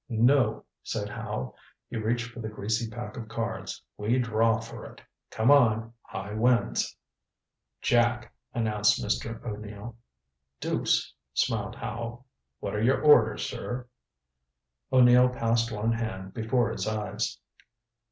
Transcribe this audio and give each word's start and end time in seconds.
"No," 0.09 0.65
said 0.81 1.09
Howe. 1.09 1.53
He 1.87 1.95
reached 1.95 2.31
for 2.31 2.39
the 2.39 2.49
greasy 2.49 2.89
pack 2.89 3.17
of 3.17 3.27
cards. 3.27 3.83
"We 3.97 4.17
draw 4.17 4.59
for 4.59 4.83
it. 4.85 4.99
Come 5.29 5.51
on. 5.51 5.93
High 6.01 6.33
wins." 6.33 6.95
"Jack," 7.83 8.33
announced 8.51 8.99
Mr. 8.99 9.39
O'Neill. 9.45 9.95
"Deuce," 10.59 11.13
smiled 11.35 11.75
Howe. 11.75 12.23
"What 12.59 12.73
are 12.73 12.81
your 12.81 12.99
orders, 12.99 13.45
sir?" 13.47 13.85
O'Neill 14.91 15.29
passed 15.29 15.71
one 15.71 15.91
hand 15.91 16.33
before 16.33 16.71
his 16.71 16.87
eyes. 16.87 17.37